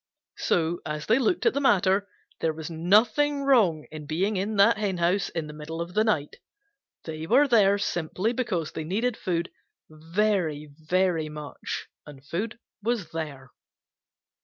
[0.39, 2.09] So as they looked at the matter,
[2.39, 6.37] there was nothing wrong in being in that henhouse in the middle of the night.
[7.03, 9.51] They were there simply because they needed food
[9.91, 13.51] very, very much, and food was there.